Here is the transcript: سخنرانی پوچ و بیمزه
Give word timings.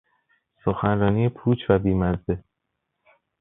سخنرانی 0.63 1.29
پوچ 1.29 1.57
و 1.69 1.79
بیمزه 1.79 2.43